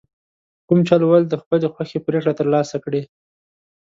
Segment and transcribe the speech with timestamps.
[0.57, 3.01] په کوم چل ول د خپلې خوښې پرېکړه ترلاسه کړي.